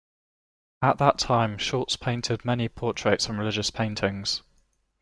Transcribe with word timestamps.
At 0.81 0.97
that 0.97 1.19
time 1.19 1.59
Schultz 1.59 1.95
painted 1.95 2.43
many 2.43 2.67
portraits 2.67 3.27
and 3.29 3.37
religious 3.37 3.69
paintings. 3.69 4.41